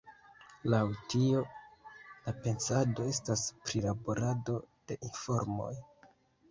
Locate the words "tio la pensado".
1.13-3.07